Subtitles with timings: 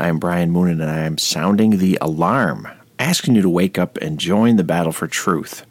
[0.00, 2.66] I am Brian Moonen, and I am sounding the alarm,
[2.98, 5.66] asking you to wake up and join the battle for truth.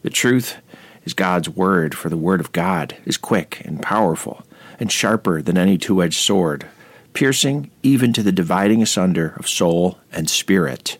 [0.00, 0.56] The truth
[1.04, 4.42] is God's word, for the word of God is quick and powerful
[4.80, 6.64] and sharper than any two edged sword,
[7.12, 10.96] piercing even to the dividing asunder of soul and spirit,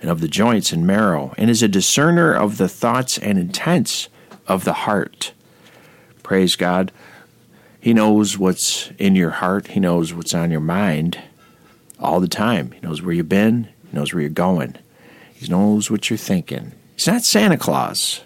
[0.00, 4.08] and of the joints and marrow, and is a discerner of the thoughts and intents
[4.48, 5.32] of the heart.
[6.24, 6.90] Praise God.
[7.80, 11.22] He knows what's in your heart, He knows what's on your mind
[12.00, 12.72] all the time.
[12.72, 14.76] He knows where you've been, he knows where you're going,
[15.32, 16.72] he knows what you're thinking.
[16.94, 18.22] He's not Santa Claus,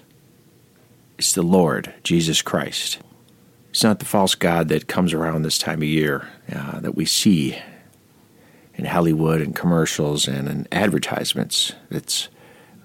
[1.18, 2.98] it's the Lord, Jesus Christ.
[3.70, 7.06] It's not the false God that comes around this time of year uh, that we
[7.06, 7.56] see
[8.74, 11.72] in Hollywood and commercials and in advertisements.
[11.90, 12.28] It's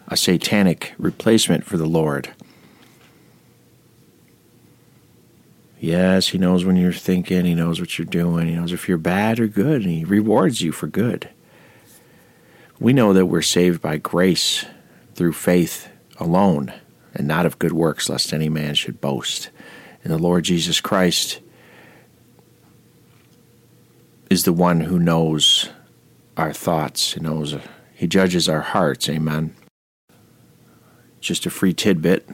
[0.07, 2.33] a satanic replacement for the Lord.
[5.79, 8.97] Yes, He knows when you're thinking, He knows what you're doing, He knows if you're
[8.97, 11.29] bad or good, and He rewards you for good.
[12.79, 14.65] We know that we're saved by grace
[15.15, 16.73] through faith alone,
[17.13, 19.49] and not of good works, lest any man should boast.
[20.03, 21.39] And the Lord Jesus Christ
[24.29, 25.69] is the one who knows
[26.35, 27.13] our thoughts.
[27.13, 27.55] He knows,
[27.93, 29.09] He judges our hearts.
[29.09, 29.55] Amen.
[31.19, 32.27] Just a free tidbit.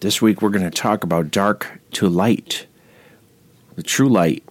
[0.00, 2.66] This week we're going to talk about dark to light.
[3.76, 4.42] The true light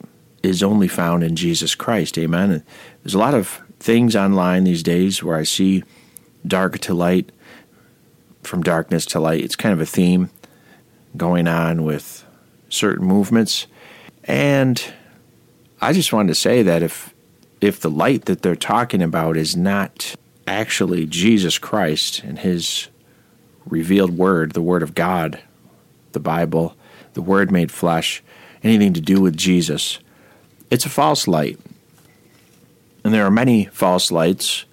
[0.44, 2.18] is only found in Jesus Christ.
[2.18, 2.52] Amen.
[2.52, 2.63] And
[3.03, 5.84] there's a lot of things online these days where I see
[6.46, 7.31] dark to light,
[8.44, 9.44] from darkness to light.
[9.44, 10.30] It's kind of a theme
[11.18, 12.25] going on with
[12.69, 13.68] certain movements.
[14.24, 14.81] And
[15.81, 17.14] I just wanted to say that if
[17.62, 20.16] if the light that they're talking about is not
[20.46, 22.90] actually Jesus Christ and his
[23.66, 25.41] revealed word, the word of God,
[26.12, 26.75] the Bible,
[27.14, 28.22] the word made flesh,
[28.66, 30.00] anything to do with Jesus,
[30.72, 31.59] it's a false light.
[33.03, 34.66] And there are many false lights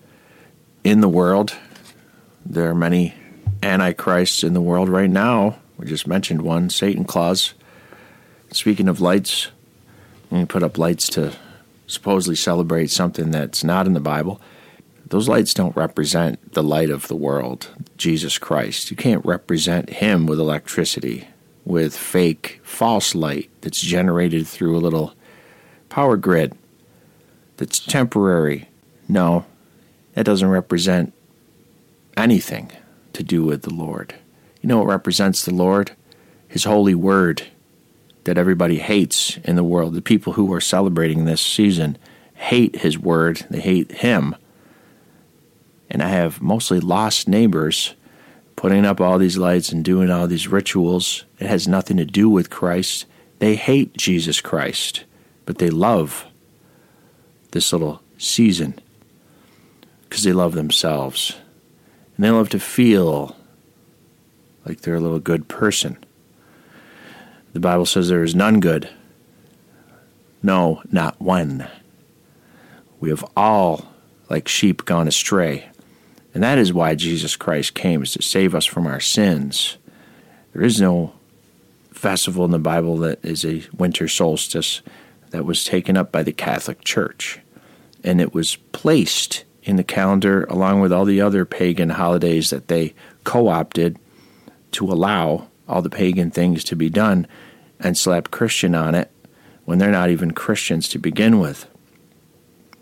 [0.83, 1.55] in the world.
[2.45, 3.15] There are many
[3.63, 5.59] antichrists in the world right now.
[5.77, 7.55] We just mentioned one, Satan Claus.
[8.51, 9.49] Speaking of lights,
[10.31, 11.35] you put up lights to
[11.87, 14.41] supposedly celebrate something that's not in the Bible.
[15.07, 18.91] Those lights don't represent the light of the world, Jesus Christ.
[18.91, 21.29] You can't represent him with electricity
[21.65, 25.15] with fake, false light that's generated through a little
[25.89, 26.57] power grid
[27.57, 28.69] that's temporary.
[29.09, 29.45] No,
[30.15, 31.13] that doesn't represent
[32.17, 32.71] anything
[33.13, 34.15] to do with the Lord.
[34.61, 35.93] You know what represents the Lord?
[36.49, 37.45] His holy word
[38.25, 39.95] that everybody hates in the world.
[39.95, 41.99] The people who are celebrating this season
[42.35, 44.37] hate his word, they hate him.
[45.91, 47.95] And I have mostly lost neighbors
[48.63, 51.25] putting up all these lights and doing all these rituals.
[51.41, 53.07] It has nothing to do with Christ.
[53.41, 55.03] They hate Jesus Christ,
[55.47, 56.27] but they love
[57.51, 58.79] this little season
[60.05, 61.41] because they love themselves.
[62.17, 63.35] And they love to feel
[64.65, 65.99] like they're a little good person.
[67.55, 68.89] The Bible says there is none good.
[70.41, 71.67] No, not one.
[73.01, 73.93] We have all,
[74.31, 75.69] like sheep, gone astray.
[76.35, 79.77] And that is why Jesus Christ came, is to save us from our sins.
[80.53, 81.13] There is no
[81.93, 84.83] festival in the Bible that is a winter solstice
[85.31, 87.41] that was taken up by the Catholic Church.
[88.03, 92.69] And it was placed in the calendar along with all the other pagan holidays that
[92.69, 92.95] they
[93.25, 93.99] co opted
[94.73, 97.27] to allow all the pagan things to be done
[97.79, 99.11] and slap Christian on it
[99.65, 101.67] when they're not even Christians to begin with.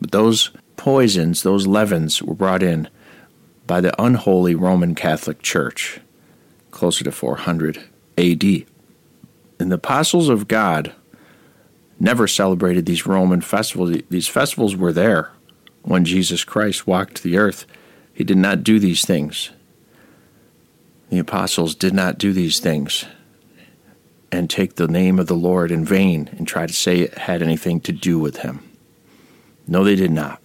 [0.01, 2.89] But those poisons, those leavens, were brought in
[3.71, 6.01] by the unholy Roman Catholic Church
[6.73, 7.77] closer to 400
[8.19, 8.43] AD.
[8.43, 10.93] And the apostles of God
[12.01, 13.97] never celebrated these Roman festivals.
[14.11, 15.31] These festivals were there
[15.83, 17.65] when Jesus Christ walked the earth.
[18.13, 19.51] He did not do these things.
[21.11, 23.05] The apostles did not do these things
[24.33, 27.41] and take the name of the Lord in vain and try to say it had
[27.41, 28.69] anything to do with him.
[29.69, 30.43] No, they did not.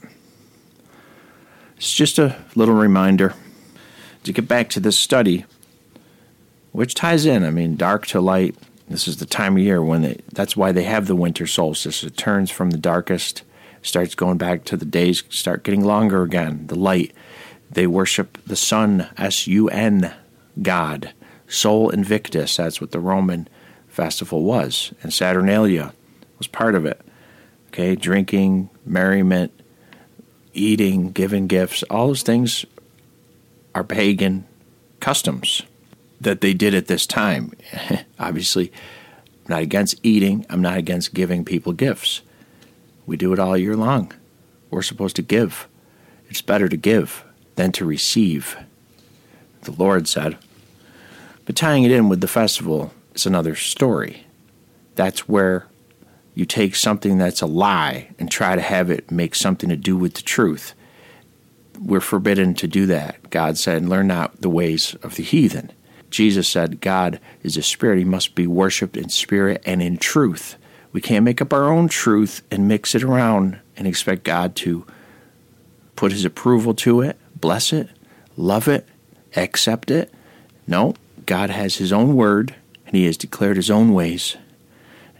[1.78, 3.34] It's just a little reminder
[4.24, 5.46] to get back to this study,
[6.72, 7.44] which ties in.
[7.44, 8.56] I mean, dark to light.
[8.88, 12.04] This is the time of year when they, that's why they have the winter solstice.
[12.04, 13.44] It turns from the darkest,
[13.82, 16.68] starts going back to the days start getting longer again.
[16.68, 17.14] The light.
[17.70, 20.14] They worship the sun, S U N,
[20.62, 21.14] God.
[21.48, 23.48] Sol Invictus, that's what the Roman
[23.88, 24.94] festival was.
[25.04, 25.94] And Saturnalia
[26.38, 27.02] was part of it.
[27.68, 29.52] Okay, drinking, merriment,
[30.56, 32.66] eating, giving gifts, all those things
[33.74, 34.46] are pagan
[35.00, 35.62] customs
[36.20, 37.52] that they did at this time.
[38.20, 38.72] Obviously,
[39.46, 42.22] I'm not against eating, I'm not against giving people gifts.
[43.06, 44.12] We do it all year long.
[44.72, 45.68] We're supposed to give.
[46.30, 47.24] It's better to give
[47.56, 48.58] than to receive,
[49.62, 50.38] the Lord said.
[51.46, 54.26] But tying it in with the festival is another story.
[54.96, 55.68] That's where
[56.34, 60.16] you take something that's a lie try to have it make something to do with
[60.16, 60.74] the truth.
[61.80, 63.30] We're forbidden to do that.
[63.30, 65.72] God said, Learn not the ways of the heathen.
[66.10, 67.98] Jesus said, God is a spirit.
[67.98, 70.58] He must be worshiped in spirit and in truth.
[70.92, 74.86] We can't make up our own truth and mix it around and expect God to
[75.96, 77.88] put his approval to it, bless it,
[78.36, 78.86] love it,
[79.38, 80.14] accept it.
[80.68, 80.94] No,
[81.26, 82.54] God has his own word
[82.86, 84.36] and he has declared his own ways,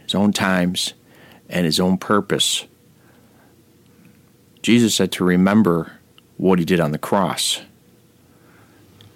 [0.02, 0.92] his own times,
[1.48, 2.66] and his own purpose.
[4.66, 5.92] Jesus said to remember
[6.38, 7.62] what he did on the cross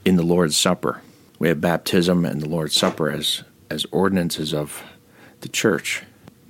[0.05, 1.03] in the Lord's Supper.
[1.41, 4.85] We have baptism and the Lord's Supper as, as ordinances of
[5.41, 6.05] the church.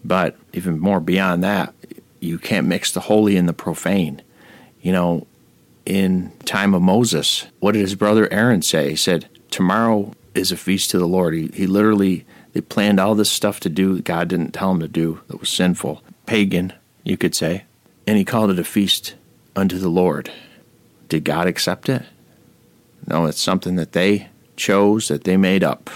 [0.05, 1.73] But even more beyond that,
[2.21, 4.21] you can't mix the holy and the profane.
[4.83, 5.27] You know,
[5.87, 8.91] in time of Moses, what did his brother Aaron say?
[8.91, 11.33] He said, Tomorrow is a feast to the Lord.
[11.33, 14.81] He, he literally they planned all this stuff to do that God didn't tell him
[14.81, 17.65] to do that was sinful, pagan, you could say.
[18.11, 19.15] And he called it a feast
[19.55, 20.33] unto the Lord.
[21.09, 22.03] Did God accept it?
[23.07, 25.89] No, it's something that they chose, that they made up.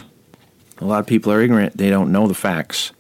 [0.79, 2.93] A lot of people are ignorant, they don't know the facts.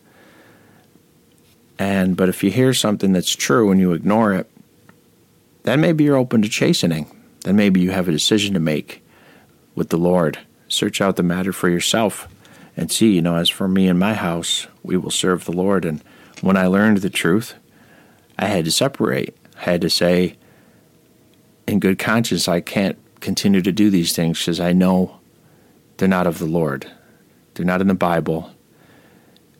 [1.79, 4.51] And but if you hear something that's true and you ignore it,
[5.63, 7.07] then maybe you're open to chastening.
[7.43, 9.01] Then maybe you have a decision to make
[9.77, 10.41] with the Lord.
[10.67, 12.27] Search out the matter for yourself
[12.77, 15.85] and see, you know, as for me and my house, we will serve the Lord.
[15.85, 16.03] And
[16.41, 17.55] when I learned the truth,
[18.39, 19.37] I had to separate.
[19.59, 20.37] I had to say,
[21.67, 25.19] in good conscience, I can't continue to do these things because I know
[25.97, 26.91] they're not of the Lord.
[27.55, 28.51] They're not in the Bible.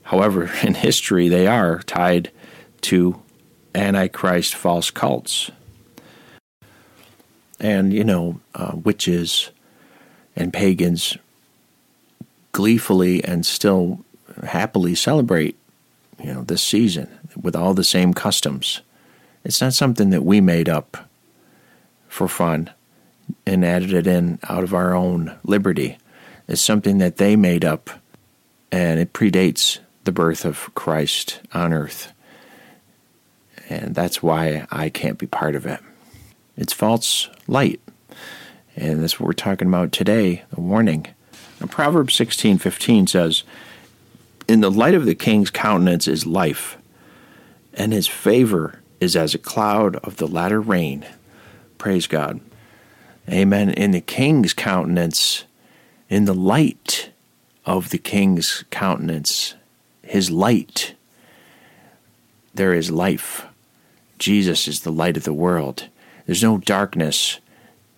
[0.03, 2.31] However, in history, they are tied
[2.83, 3.21] to
[3.75, 5.51] Antichrist false cults.
[7.61, 9.51] And, you know, uh, witches
[10.37, 11.17] and pagans
[12.53, 14.05] gleefully and still
[14.45, 15.57] happily celebrate,
[16.23, 18.81] you know, this season with all the same customs.
[19.45, 21.09] It's not something that we made up
[22.09, 22.71] for fun
[23.47, 25.99] and added it in out of our own liberty.
[26.49, 27.91] It's something that they made up
[28.71, 32.13] and it predates the birth of Christ on earth.
[33.69, 35.81] And that's why I can't be part of it.
[36.57, 37.81] It's false light.
[38.77, 41.07] And that's what we're talking about today, a warning.
[41.61, 43.45] Now, Proverbs 16:15 says,
[44.49, 46.77] "In the light of the king's countenance is life,
[47.77, 51.05] and his favor is as a cloud of the latter rain."
[51.79, 52.41] Praise God.
[53.29, 53.71] Amen.
[53.71, 55.45] In the king's countenance,
[56.09, 57.11] in the light
[57.65, 59.55] of the king's countenance,
[60.03, 60.95] his light,
[62.55, 63.47] there is life.
[64.19, 65.89] Jesus is the light of the world.
[66.27, 67.41] There's no darkness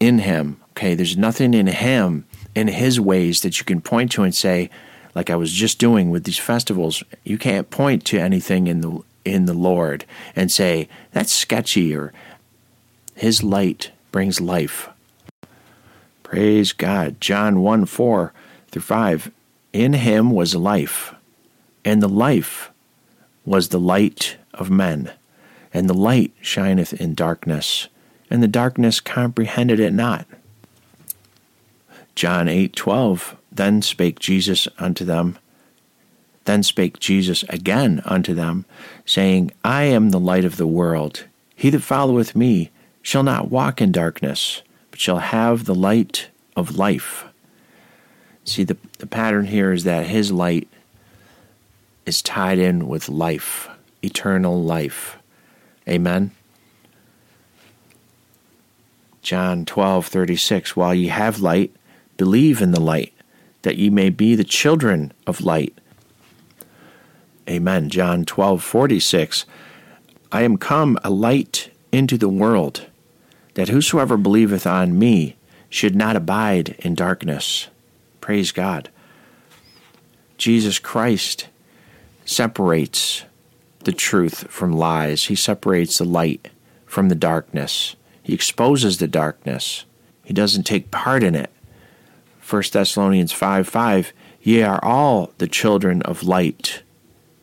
[0.00, 0.56] in him.
[0.70, 4.70] Okay, there's nothing in him in his ways that you can point to and say,
[5.14, 9.00] like I was just doing with these festivals, you can't point to anything in the
[9.26, 10.04] in the Lord
[10.34, 12.12] and say that's sketchy or
[13.14, 14.88] his light brings life.
[16.22, 17.20] Praise God.
[17.20, 18.32] John 1 4
[18.68, 19.30] through 5.
[19.72, 21.14] In him was life,
[21.84, 22.70] and the life
[23.44, 25.12] was the light of men.
[25.72, 27.88] And the light shineth in darkness,
[28.30, 30.26] and the darkness comprehended it not.
[32.14, 35.38] John 8:12 Then spake Jesus unto them,
[36.46, 38.64] Then spake Jesus again unto them,
[39.04, 41.26] saying, I am the light of the world.
[41.54, 42.70] He that followeth me
[43.02, 47.24] shall not walk in darkness, but shall have the light of life.
[48.44, 50.68] See, the, the pattern here is that his light
[52.06, 53.68] is tied in with life,
[54.02, 55.18] eternal life.
[55.88, 56.30] Amen.
[59.22, 61.74] John 12:36 While ye have light
[62.16, 63.12] believe in the light
[63.62, 65.76] that ye may be the children of light.
[67.48, 67.90] Amen.
[67.90, 69.44] John 12:46
[70.32, 72.86] I am come a light into the world
[73.54, 75.36] that whosoever believeth on me
[75.70, 77.68] should not abide in darkness.
[78.20, 78.90] Praise God.
[80.36, 81.48] Jesus Christ
[82.24, 83.24] separates
[83.84, 85.26] the truth from lies.
[85.26, 86.50] He separates the light
[86.84, 87.96] from the darkness.
[88.22, 89.84] He exposes the darkness.
[90.24, 91.50] He doesn't take part in it.
[92.48, 94.12] 1 Thessalonians 5 5
[94.42, 96.82] Ye are all the children of light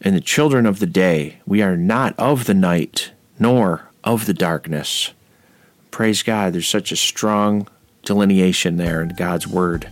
[0.04, 1.38] and the children of the day.
[1.46, 5.12] We are not of the night, nor of the darkness.
[5.92, 7.68] Praise God, there's such a strong
[8.04, 9.88] delineation there in God's Word.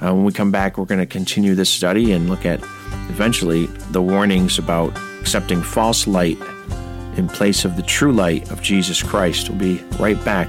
[0.00, 2.62] Uh, when we come back, we're going to continue this study and look at
[3.08, 6.38] eventually the warnings about accepting false light
[7.16, 9.48] in place of the true light of Jesus Christ.
[9.48, 10.48] We'll be right back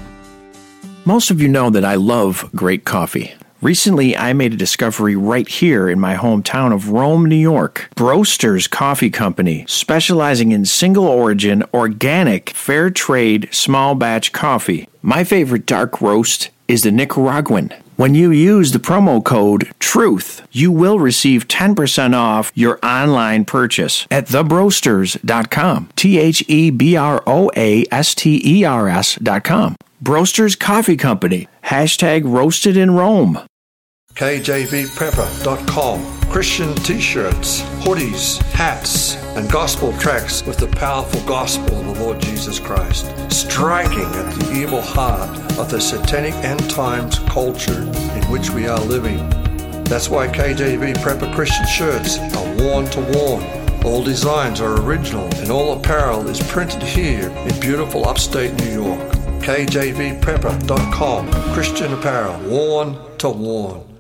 [1.06, 3.34] Most of you know that I love great coffee.
[3.62, 7.90] Recently, I made a discovery right here in my hometown of Rome, New York.
[7.96, 14.88] Broasters Coffee Company, specializing in single origin, organic, fair trade, small batch coffee.
[15.02, 17.74] My favorite dark roast is the Nicaraguan.
[17.98, 24.08] When you use the promo code TRUTH, you will receive 10% off your online purchase
[24.10, 25.90] at thebroasters.com.
[25.98, 29.76] T H E B R O A S T E R S.com.
[30.02, 31.48] Broasters Coffee Company.
[31.66, 33.40] Hashtag roasted in Rome.
[34.16, 36.22] KJVPrepper.com.
[36.32, 42.22] Christian t shirts, hoodies, hats, and gospel tracks with the powerful gospel of the Lord
[42.22, 48.50] Jesus Christ, striking at the evil heart of the satanic end times culture in which
[48.52, 49.30] we are living.
[49.84, 53.44] That's why KJV Prepper Christian shirts are worn to warn.
[53.84, 59.02] All designs are original and all apparel is printed here in beautiful upstate New York.
[59.42, 61.32] KJVPrepper.com.
[61.54, 63.91] Christian apparel, worn to warn.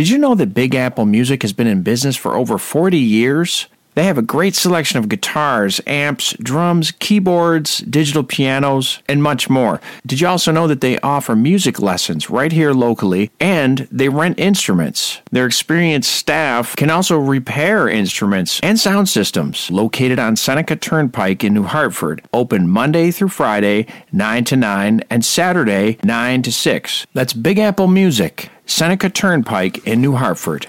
[0.00, 3.66] Did you know that Big Apple Music has been in business for over 40 years?
[3.96, 9.78] They have a great selection of guitars, amps, drums, keyboards, digital pianos, and much more.
[10.06, 14.38] Did you also know that they offer music lessons right here locally and they rent
[14.40, 15.20] instruments?
[15.32, 19.70] Their experienced staff can also repair instruments and sound systems.
[19.70, 25.22] Located on Seneca Turnpike in New Hartford, open Monday through Friday, 9 to 9, and
[25.22, 27.06] Saturday, 9 to 6.
[27.12, 30.68] That's Big Apple Music, Seneca Turnpike in New Hartford.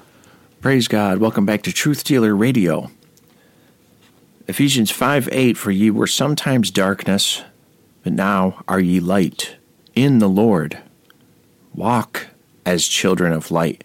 [0.59, 1.19] Praise God.
[1.19, 2.89] Welcome back to Truth Dealer Radio.
[4.47, 7.43] Ephesians 5 8 For ye were sometimes darkness,
[8.03, 9.55] but now are ye light
[9.93, 10.79] in the Lord.
[11.75, 12.29] Walk
[12.65, 13.83] as children of light.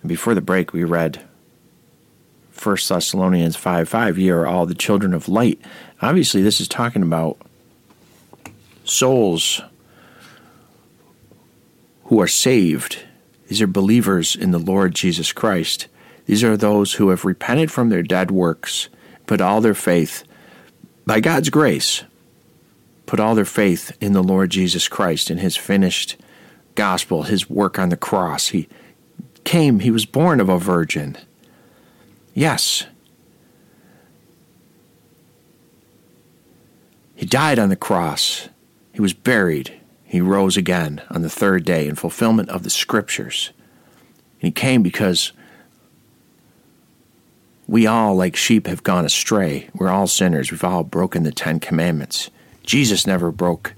[0.00, 1.20] And before the break, we read
[2.62, 5.60] 1 Thessalonians 5 5 Ye are all the children of light.
[6.00, 7.36] Obviously, this is talking about
[8.84, 9.60] souls
[12.08, 12.98] who are saved.
[13.48, 15.88] These are believers in the Lord Jesus Christ.
[16.26, 18.88] These are those who have repented from their dead works,
[19.26, 20.24] put all their faith,
[21.06, 22.04] by God's grace,
[23.06, 26.16] put all their faith in the Lord Jesus Christ, in His finished
[26.74, 28.48] gospel, His work on the cross.
[28.48, 28.68] He
[29.44, 31.16] came, He was born of a virgin.
[32.34, 32.84] Yes.
[37.14, 38.48] He died on the cross.
[38.92, 39.77] He was buried.
[40.08, 43.50] He rose again on the third day in fulfillment of the scriptures.
[44.40, 45.32] And he came because
[47.66, 49.68] we all, like sheep, have gone astray.
[49.74, 50.50] We're all sinners.
[50.50, 52.30] We've all broken the Ten Commandments.
[52.62, 53.74] Jesus never broke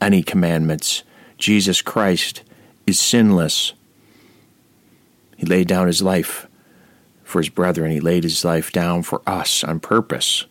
[0.00, 1.02] any commandments.
[1.36, 2.44] Jesus Christ
[2.86, 3.72] is sinless.
[5.36, 6.46] He laid down his life
[7.24, 7.90] for his brethren.
[7.90, 10.44] He laid his life down for us on purpose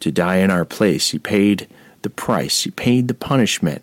[0.00, 1.10] to die in our place.
[1.10, 1.68] He paid
[2.00, 3.82] the price, he paid the punishment,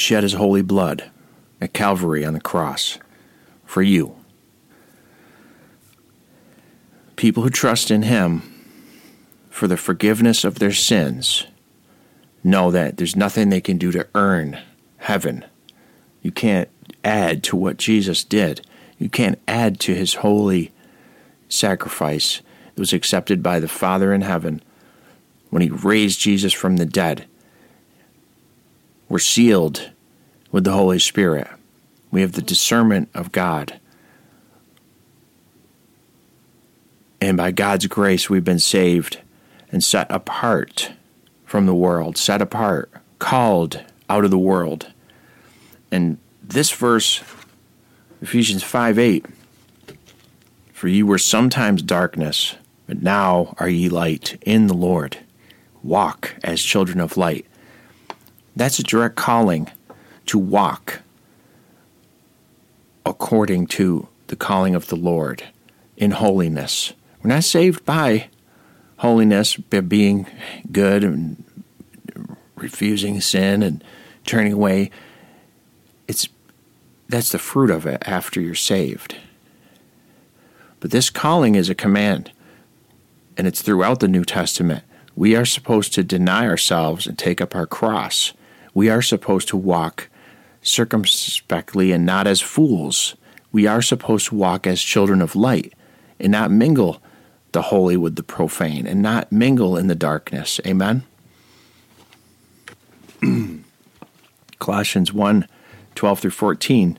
[0.00, 1.10] shed his holy blood
[1.60, 2.98] at Calvary on the cross
[3.64, 4.16] for you
[7.20, 8.40] people who trust in Him
[9.50, 11.46] for the forgiveness of their sins
[12.42, 14.58] know that there's nothing they can do to earn
[14.96, 15.44] heaven.
[16.22, 16.70] You can't
[17.04, 18.66] add to what Jesus did.
[18.96, 20.72] You can't add to his holy
[21.50, 22.40] sacrifice
[22.74, 24.62] that was accepted by the Father in heaven
[25.50, 27.26] when he raised Jesus from the dead.
[29.10, 29.90] We're sealed
[30.52, 31.48] with the Holy Spirit.
[32.12, 33.80] We have the discernment of God.
[37.20, 39.18] And by God's grace, we've been saved
[39.72, 40.92] and set apart
[41.44, 42.88] from the world, set apart,
[43.18, 44.92] called out of the world.
[45.90, 47.20] And this verse,
[48.22, 49.26] Ephesians 5 8,
[50.72, 52.54] for ye were sometimes darkness,
[52.86, 55.18] but now are ye light in the Lord.
[55.82, 57.44] Walk as children of light.
[58.56, 59.70] That's a direct calling
[60.26, 61.00] to walk
[63.06, 65.44] according to the calling of the Lord
[65.96, 66.92] in holiness.
[67.22, 68.28] We're not saved by
[68.98, 70.26] holiness, by being
[70.70, 71.42] good and
[72.56, 73.82] refusing sin and
[74.24, 74.90] turning away.
[76.06, 76.28] It's
[77.08, 79.16] that's the fruit of it after you're saved.
[80.78, 82.30] But this calling is a command,
[83.36, 84.84] and it's throughout the New Testament.
[85.16, 88.32] We are supposed to deny ourselves and take up our cross.
[88.74, 90.08] We are supposed to walk
[90.62, 93.16] circumspectly and not as fools.
[93.52, 95.72] We are supposed to walk as children of light
[96.18, 97.02] and not mingle
[97.52, 100.60] the holy with the profane and not mingle in the darkness.
[100.66, 101.04] Amen.
[104.58, 105.46] Colossians 1
[105.94, 106.98] 12 through 14.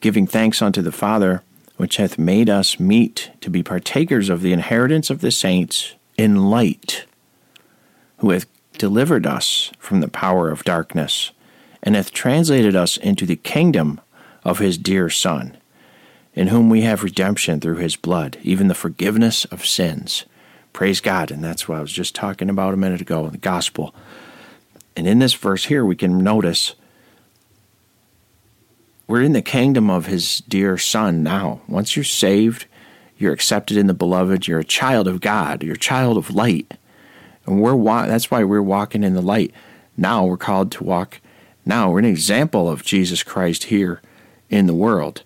[0.00, 1.42] Giving thanks unto the Father,
[1.76, 6.46] which hath made us meet to be partakers of the inheritance of the saints in
[6.50, 7.04] light,
[8.18, 8.46] who hath
[8.78, 11.32] delivered us from the power of darkness,
[11.82, 14.00] and hath translated us into the kingdom
[14.44, 15.56] of his dear Son
[16.38, 20.24] in whom we have redemption through his blood, even the forgiveness of sins.
[20.72, 21.32] Praise God.
[21.32, 23.92] And that's what I was just talking about a minute ago in the gospel.
[24.96, 26.76] And in this verse here, we can notice
[29.08, 31.60] we're in the kingdom of his dear son now.
[31.66, 32.66] Once you're saved,
[33.16, 36.74] you're accepted in the beloved, you're a child of God, you're a child of light.
[37.48, 39.52] And we're wa- that's why we're walking in the light.
[39.96, 41.20] Now we're called to walk.
[41.64, 44.02] Now we're an example of Jesus Christ here
[44.50, 45.22] in the world.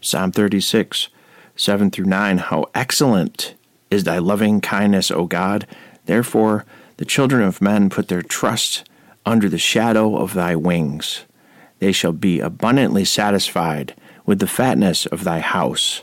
[0.00, 1.08] Psalm 36,
[1.54, 2.38] 7 through 9.
[2.38, 3.54] How excellent
[3.90, 5.66] is thy loving kindness, O God!
[6.06, 6.64] Therefore,
[6.96, 8.88] the children of men put their trust
[9.26, 11.24] under the shadow of thy wings.
[11.78, 16.00] They shall be abundantly satisfied with the fatness of thy house,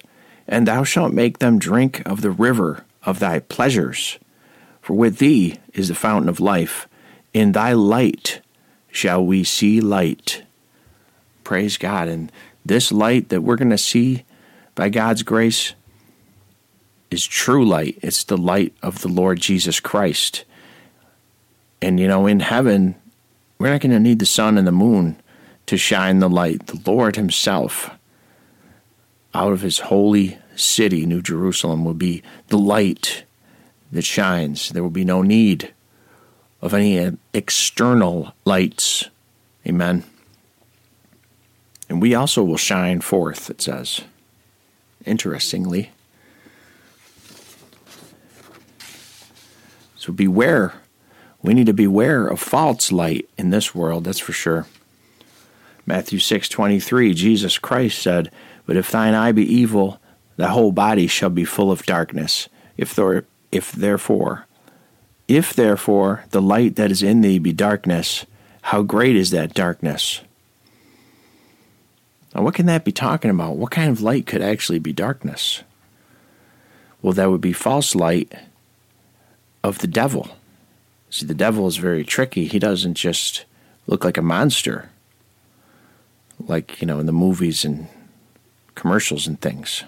[0.48, 4.20] and thou shalt make them drink of the river of thy pleasures.
[4.82, 6.88] For with thee is the fountain of life.
[7.34, 8.42] In thy light
[8.92, 10.44] shall we see light.
[11.44, 12.08] Praise God.
[12.08, 12.32] And
[12.66, 14.24] this light that we're going to see
[14.76, 15.74] by God's grace
[17.12, 17.98] is true light.
[18.02, 20.44] It's the light of the Lord Jesus Christ.
[21.82, 22.96] And, you know, in heaven,
[23.60, 25.18] we're not going to need the sun and the moon
[25.68, 26.68] to shine the light.
[26.68, 27.90] The Lord Himself,
[29.36, 33.26] out of His holy city, New Jerusalem, will be the light
[33.92, 34.70] that shines.
[34.70, 35.74] There will be no need
[36.62, 39.10] of any external lights.
[39.68, 40.04] Amen.
[41.90, 44.02] And we also will shine forth, it says.
[45.06, 45.92] Interestingly.
[49.96, 50.74] So beware.
[51.42, 54.66] We need to beware of false light in this world, that's for sure.
[55.86, 58.32] Matthew 6:23 Jesus Christ said,
[58.66, 60.00] "But if thine eye be evil,
[60.38, 62.50] the whole body shall be full of darkness.
[62.78, 64.46] If there, if therefore,
[65.28, 68.26] if therefore the light that is in thee be darkness,
[68.64, 70.22] how great is that darkness?"
[72.34, 73.56] Now, what can that be talking about?
[73.56, 75.64] What kind of light could actually be darkness?
[77.02, 78.34] Well, that would be false light
[79.64, 80.36] of the devil.
[81.10, 82.48] See, the devil is very tricky.
[82.48, 83.46] He doesn't just
[83.88, 84.90] look like a monster,
[86.40, 87.88] like, you know, in the movies and
[88.76, 89.84] commercials and things.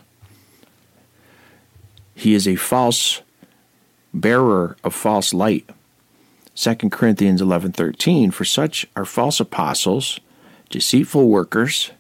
[2.16, 3.22] He is a false
[4.14, 5.70] bearer of false light.
[6.56, 10.20] 2 Corinthians 11:13 For such are false apostles,
[10.70, 11.92] deceitful workers,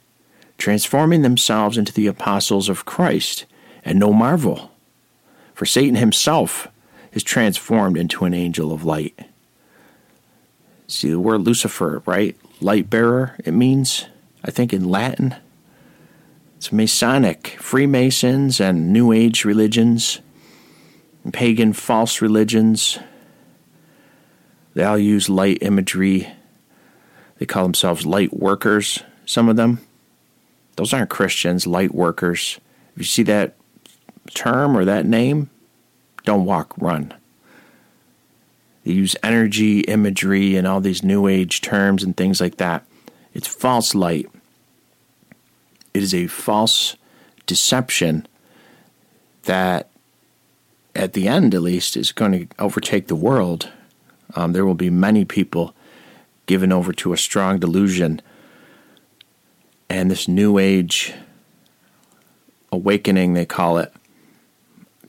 [0.57, 3.45] transforming themselves into the apostles of Christ.
[3.85, 4.71] And no marvel,
[5.53, 6.67] for Satan himself
[7.13, 9.17] is transformed into an angel of light.
[10.87, 12.35] See the word Lucifer, right?
[12.59, 14.05] Light bearer, it means,
[14.43, 15.35] I think in Latin.
[16.57, 20.21] It's Masonic, Freemasons, and New Age religions,
[21.31, 22.97] pagan false religions.
[24.73, 26.27] They all use light imagery.
[27.37, 29.81] They call themselves light workers, some of them.
[30.77, 32.59] Those aren't Christians, light workers.
[32.93, 33.55] If you see that
[34.33, 35.51] term or that name,
[36.25, 37.13] don't walk, run.
[38.83, 42.83] They use energy, imagery, and all these new age terms and things like that.
[43.35, 44.27] It's false light.
[45.97, 46.95] It is a false
[47.47, 48.27] deception
[49.45, 49.89] that,
[50.93, 53.71] at the end at least, is going to overtake the world.
[54.35, 55.73] Um, there will be many people
[56.45, 58.21] given over to a strong delusion.
[59.89, 61.15] And this new age
[62.71, 63.91] awakening, they call it,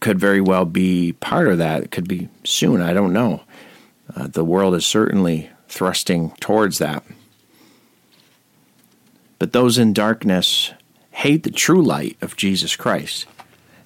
[0.01, 1.83] could very well be part of that.
[1.83, 2.81] It could be soon.
[2.81, 3.43] I don't know.
[4.17, 7.05] Uh, the world is certainly thrusting towards that.
[9.39, 10.73] But those in darkness
[11.19, 13.27] hate the true light of Jesus Christ.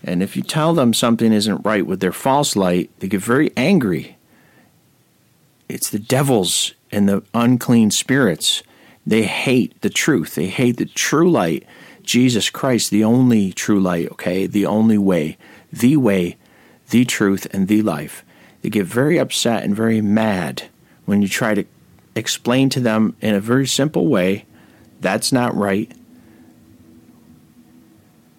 [0.05, 3.51] And if you tell them something isn't right with their false light, they get very
[3.57, 4.19] angry.
[5.67, 8.63] It's the devils and the unclean spirits.
[9.07, 10.35] They hate the truth.
[10.35, 11.65] They hate the true light,
[12.03, 14.47] Jesus Christ, the only true light, okay?
[14.47, 15.39] The only way,
[15.73, 16.37] the way,
[16.91, 18.25] the truth, and the life.
[18.61, 20.65] They get very upset and very mad
[21.07, 21.65] when you try to
[22.15, 24.45] explain to them in a very simple way
[25.03, 25.93] that's not right.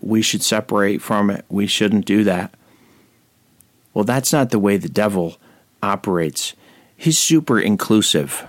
[0.03, 1.45] We should separate from it.
[1.49, 2.53] We shouldn't do that.
[3.93, 5.37] Well, that's not the way the devil
[5.81, 6.53] operates.
[6.95, 8.47] He's super inclusive.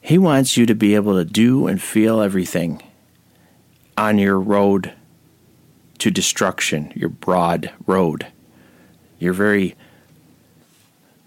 [0.00, 2.82] He wants you to be able to do and feel everything
[3.96, 4.92] on your road
[5.98, 8.26] to destruction, your broad road.
[9.18, 9.74] Your very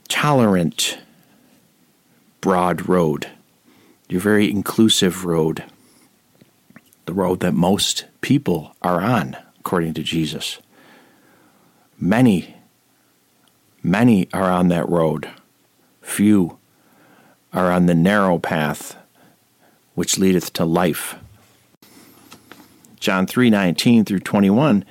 [0.07, 0.99] tolerant,
[2.41, 3.27] broad road,
[4.07, 5.63] your very inclusive road,
[7.05, 9.35] the road that most people are on,
[9.67, 10.59] according to Jesus.
[11.99, 12.55] Many,
[13.83, 15.29] many are on that road.
[15.99, 16.57] Few
[17.51, 18.95] are on the narrow path
[19.93, 21.15] which leadeth to life.
[23.01, 24.85] John 3:19 through 21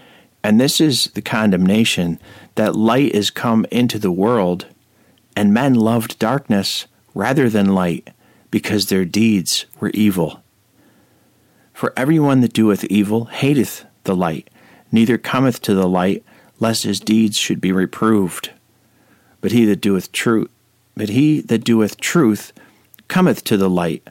[0.45, 2.21] and this is the condemnation
[2.57, 4.67] that light is come into the world
[5.35, 8.11] and men loved darkness rather than light
[8.51, 10.43] because their deeds were evil.
[11.73, 14.51] For everyone that doeth evil hateth the light,
[14.93, 16.25] neither cometh to the light,
[16.59, 18.51] lest his deeds should be reproved.
[19.41, 20.51] But he that doeth truth,
[20.97, 22.53] but he that doeth truth
[23.09, 24.07] cometh to the light,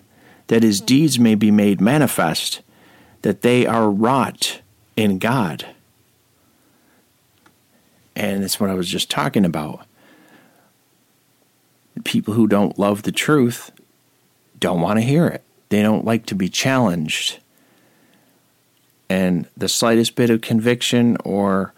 [0.47, 2.61] that his deeds may be made manifest,
[3.23, 4.61] that they are wrought
[4.95, 5.65] in God.
[8.15, 9.85] And that's what I was just talking about.
[12.03, 13.71] People who don't love the truth
[14.59, 15.43] don't want to hear it.
[15.69, 17.39] They don't like to be challenged.
[19.09, 21.73] And the slightest bit of conviction or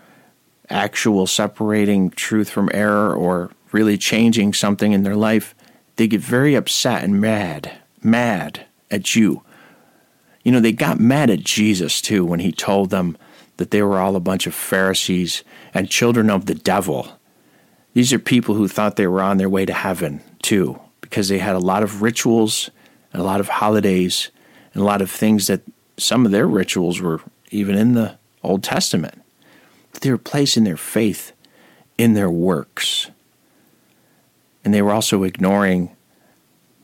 [0.70, 5.54] actual separating truth from error or really changing something in their life,
[5.98, 9.44] they get very upset and mad, mad at you.
[10.44, 13.18] You know, they got mad at Jesus too when he told them
[13.58, 17.12] that they were all a bunch of Pharisees and children of the devil.
[17.94, 21.40] These are people who thought they were on their way to heaven too, because they
[21.40, 22.70] had a lot of rituals,
[23.12, 24.30] and a lot of holidays,
[24.74, 25.62] and a lot of things that
[25.98, 29.22] some of their rituals were even in the Old Testament.
[30.02, 31.32] They were placing their faith
[31.98, 33.10] in their works.
[34.64, 35.96] And they were also ignoring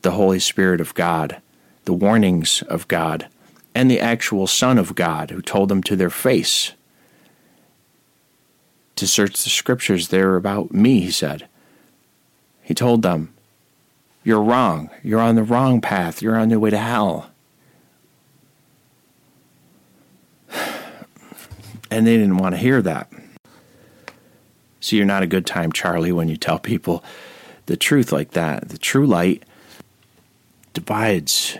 [0.02, 1.40] the Holy Spirit of God,
[1.84, 3.28] the warnings of God,
[3.74, 6.72] and the actual Son of God who told them to their face
[8.96, 10.08] to search the scriptures.
[10.08, 11.48] They're about me, he said.
[12.62, 13.34] He told them,
[14.22, 14.90] You're wrong.
[15.02, 16.22] You're on the wrong path.
[16.22, 17.30] You're on your way to hell.
[21.94, 23.08] And they didn't want to hear that.
[24.80, 27.04] See, you're not a good time, Charlie, when you tell people
[27.66, 28.68] the truth like that.
[28.68, 29.44] The true light
[30.72, 31.56] divides.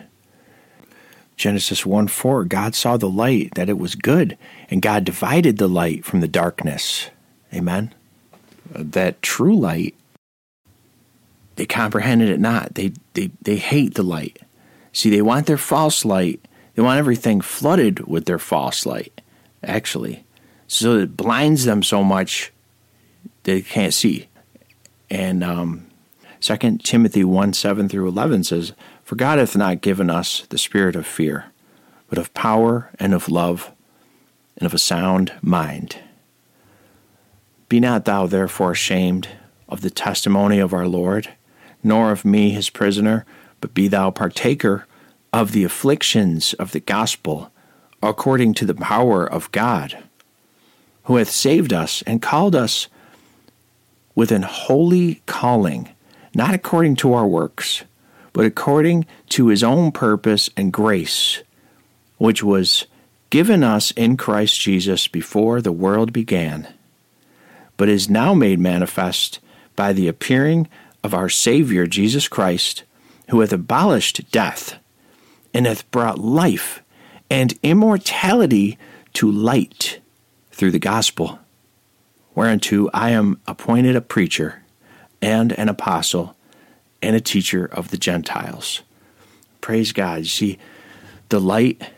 [1.37, 4.37] Genesis 1 4, God saw the light, that it was good,
[4.71, 7.11] and God divided the light from the darkness.
[7.53, 7.95] Amen.
[8.71, 9.95] That true light,
[11.55, 12.75] they comprehended it not.
[12.75, 14.41] They, they, they hate the light.
[14.93, 16.45] See, they want their false light.
[16.75, 19.21] They want everything flooded with their false light,
[19.63, 20.24] actually.
[20.75, 22.53] So it blinds them so much
[23.45, 24.27] they can't see.
[25.09, 25.87] And um,
[26.41, 28.73] 2 Timothy 1 7 through 11 says,
[29.05, 31.53] For God hath not given us the spirit of fear,
[32.09, 33.71] but of power and of love
[34.57, 35.99] and of a sound mind.
[37.69, 39.29] Be not thou therefore ashamed
[39.69, 41.35] of the testimony of our Lord,
[41.85, 43.25] nor of me his prisoner,
[43.61, 44.89] but be thou partaker
[45.33, 47.53] of the afflictions of the gospel,
[48.03, 50.03] according to the power of God,
[51.05, 52.89] who hath saved us and called us
[54.15, 55.89] with an holy calling,
[56.35, 57.85] not according to our works,
[58.33, 61.43] but according to his own purpose and grace,
[62.19, 62.87] which was
[63.31, 66.69] given us in Christ Jesus before the world began
[67.77, 69.41] but is now made manifest
[69.77, 70.69] by the appearing
[71.03, 72.85] of our Saviour Jesus Christ,
[73.31, 74.77] who hath abolished death,
[75.53, 76.83] and hath brought life
[77.31, 78.79] and immortality
[79.15, 80.01] to light
[80.55, 81.41] through the gospel,
[82.35, 84.63] whereunto I am appointed a preacher
[85.21, 86.37] and an apostle
[87.03, 88.83] and a teacher of the Gentiles.
[89.61, 90.21] Praise God.
[90.21, 90.59] You see,
[91.29, 91.91] the light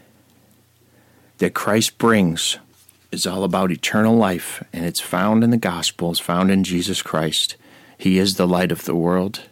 [1.38, 2.59] that Christ brings
[3.12, 7.03] is all about eternal life, and it's found in the gospel, it's found in Jesus
[7.03, 7.57] Christ.
[7.99, 9.42] He is the light of the world.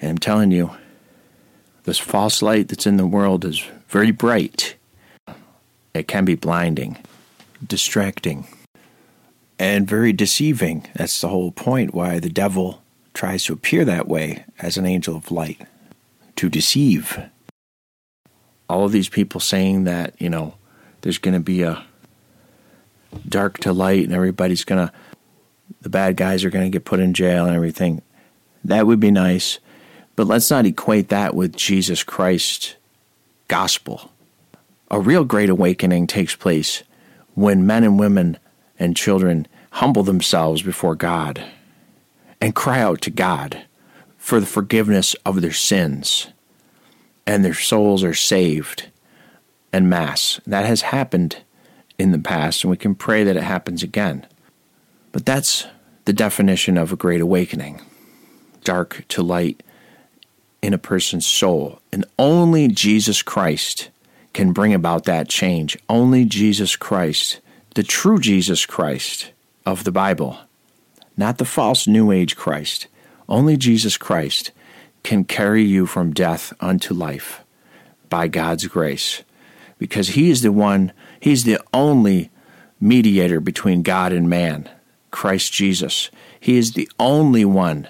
[0.00, 0.70] And I'm telling you,
[1.84, 4.76] this false light that's in the world is very bright.
[5.94, 6.96] It can be blinding,
[7.66, 8.46] distracting,
[9.58, 10.88] and very deceiving.
[10.94, 12.82] That's the whole point why the devil
[13.14, 15.60] tries to appear that way as an angel of light
[16.36, 17.18] to deceive.
[18.68, 20.54] All of these people saying that, you know,
[21.02, 21.84] there's going to be a
[23.28, 24.92] dark to light and everybody's going to,
[25.82, 28.00] the bad guys are going to get put in jail and everything.
[28.64, 29.58] That would be nice.
[30.16, 32.76] But let's not equate that with Jesus Christ
[33.48, 34.10] gospel.
[34.90, 36.82] A real great awakening takes place
[37.34, 38.38] when men and women
[38.78, 41.44] and children humble themselves before God
[42.40, 43.64] and cry out to God
[44.18, 46.28] for the forgiveness of their sins
[47.26, 48.88] and their souls are saved
[49.72, 50.40] en masse.
[50.46, 51.38] That has happened
[51.98, 54.26] in the past, and we can pray that it happens again.
[55.12, 55.66] But that's
[56.04, 57.80] the definition of a great awakening
[58.64, 59.62] dark to light
[60.62, 61.80] in a person's soul.
[61.92, 63.90] And only Jesus Christ
[64.32, 65.76] can bring about that change.
[65.88, 67.40] Only Jesus Christ,
[67.74, 69.32] the true Jesus Christ
[69.66, 70.38] of the Bible,
[71.16, 72.86] not the false New Age Christ.
[73.28, 74.50] Only Jesus Christ
[75.02, 77.42] can carry you from death unto life
[78.08, 79.22] by God's grace.
[79.78, 82.30] Because He is the one, He's the only
[82.80, 84.68] mediator between God and man,
[85.10, 86.10] Christ Jesus.
[86.38, 87.88] He is the only one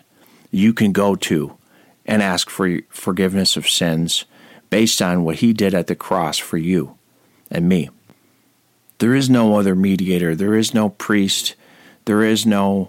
[0.51, 1.57] you can go to
[2.05, 4.25] and ask for forgiveness of sins
[4.73, 6.97] based on what He did at the cross for you
[7.51, 7.91] and me.
[9.01, 11.57] There is no other mediator, there is no priest,
[12.07, 12.89] there is no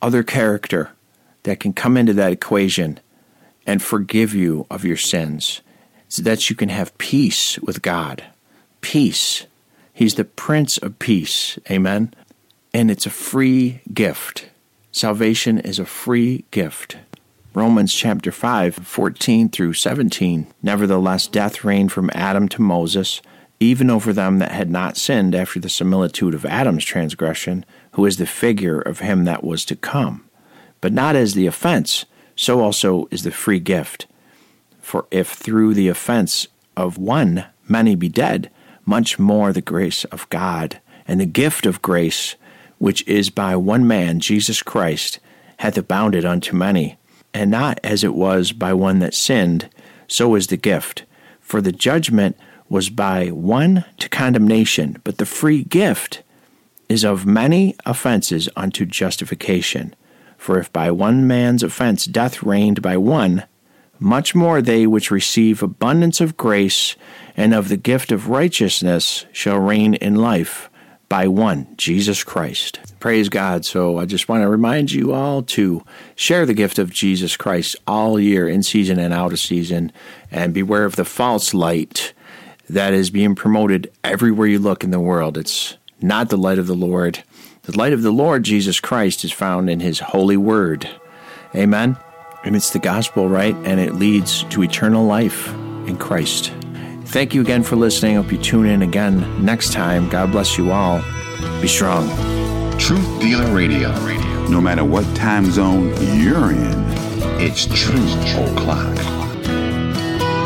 [0.00, 0.92] other character
[1.42, 3.00] that can come into that equation
[3.66, 5.62] and forgive you of your sins
[6.08, 8.22] so that you can have peace with God.
[8.80, 9.46] Peace.
[9.92, 11.58] He's the Prince of Peace.
[11.68, 12.14] Amen.
[12.72, 14.46] And it's a free gift.
[14.92, 16.98] Salvation is a free gift.
[17.56, 20.46] Romans chapter 5, 14 through 17.
[20.62, 23.22] Nevertheless, death reigned from Adam to Moses,
[23.58, 28.18] even over them that had not sinned after the similitude of Adam's transgression, who is
[28.18, 30.28] the figure of him that was to come.
[30.82, 34.06] But not as the offense, so also is the free gift.
[34.82, 38.50] For if through the offense of one many be dead,
[38.84, 42.34] much more the grace of God and the gift of grace,
[42.76, 45.20] which is by one man, Jesus Christ,
[45.60, 46.98] hath abounded unto many
[47.36, 49.68] and not as it was by one that sinned,
[50.08, 51.04] so is the gift.
[51.38, 52.36] For the judgment
[52.68, 56.22] was by one to condemnation, but the free gift
[56.88, 59.94] is of many offenses unto justification.
[60.38, 63.44] For if by one man's offense death reigned by one,
[63.98, 66.96] much more they which receive abundance of grace
[67.36, 70.70] and of the gift of righteousness shall reign in life
[71.08, 72.80] by one, Jesus Christ.
[72.98, 73.64] Praise God.
[73.64, 77.76] So I just want to remind you all to share the gift of Jesus Christ
[77.86, 79.92] all year, in season and out of season,
[80.30, 82.12] and beware of the false light
[82.68, 85.38] that is being promoted everywhere you look in the world.
[85.38, 87.22] It's not the light of the Lord.
[87.62, 90.88] The light of the Lord Jesus Christ is found in His holy word.
[91.54, 91.96] Amen.
[92.44, 93.54] And it's the gospel, right?
[93.64, 95.48] And it leads to eternal life
[95.86, 96.52] in Christ.
[97.06, 98.16] Thank you again for listening.
[98.16, 100.08] Hope you tune in again next time.
[100.08, 101.00] God bless you all.
[101.62, 102.08] Be strong.
[102.78, 103.92] Truth Dealer Radio.
[104.48, 105.88] No matter what time zone
[106.18, 106.84] you're in,
[107.40, 108.96] it's Truth O'Clock.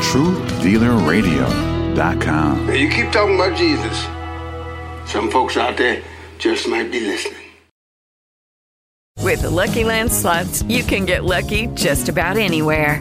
[0.03, 2.75] TruthDealerRadio.com.
[2.75, 4.05] You keep talking about Jesus.
[5.11, 6.03] Some folks out there
[6.38, 7.37] just might be listening.
[9.18, 13.01] With the Lucky Land slots, you can get lucky just about anywhere.